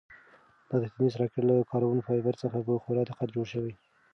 دا 0.69 0.75
د 0.81 0.85
تېنس 0.93 1.13
راکټ 1.21 1.41
له 1.49 1.55
کاربن 1.71 1.99
فایبر 2.07 2.35
څخه 2.43 2.57
په 2.67 2.73
خورا 2.83 3.03
دقت 3.09 3.29
جوړ 3.35 3.45
شوی. 3.53 3.73